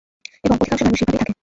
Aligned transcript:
এবং 0.43 0.55
অধিকাংশ 0.55 0.81
মানুষ 0.83 0.97
সেভাবেই 0.99 1.19
থাকে। 1.21 1.33